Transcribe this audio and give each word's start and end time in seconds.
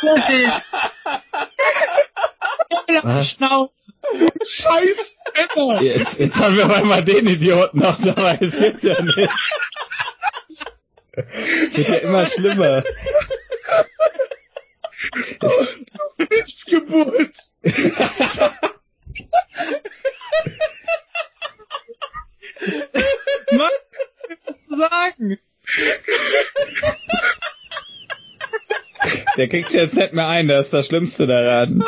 Schnauze. 3.22 3.92
Scheiß 4.46 5.18
Penner! 5.32 5.82
Jetzt, 5.82 6.18
jetzt 6.18 6.36
haben 6.36 6.56
wir 6.56 6.66
auf 6.66 6.72
einmal 6.72 7.02
den 7.04 7.26
Idioten 7.26 7.80
noch 7.80 8.00
dabei. 8.00 8.36
Das 8.36 8.56
gibt's 8.56 8.82
ja 8.82 9.02
nicht. 9.02 9.28
Es 11.12 11.76
wird 11.76 11.88
ja 11.88 11.96
immer 11.96 12.26
schlimmer. 12.26 12.82
Missgeburt! 16.30 17.36
Mann, 23.50 23.70
was 24.44 24.58
du 24.68 24.76
sagen? 24.76 25.38
Der 29.38 29.46
kriegt's 29.46 29.72
jetzt 29.72 29.94
nicht 29.94 30.12
mehr 30.12 30.26
ein, 30.26 30.48
das 30.48 30.64
ist 30.66 30.72
das 30.72 30.86
Schlimmste 30.86 31.28
daran. 31.28 31.84